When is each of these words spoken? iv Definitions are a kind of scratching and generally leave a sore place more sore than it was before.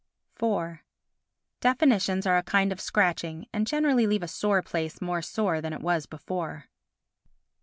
iv 0.41 0.79
Definitions 1.59 2.25
are 2.25 2.35
a 2.39 2.43
kind 2.43 2.71
of 2.71 2.81
scratching 2.81 3.45
and 3.53 3.67
generally 3.67 4.07
leave 4.07 4.23
a 4.23 4.27
sore 4.27 4.63
place 4.63 4.99
more 4.99 5.21
sore 5.21 5.61
than 5.61 5.73
it 5.73 5.81
was 5.81 6.07
before. 6.07 6.65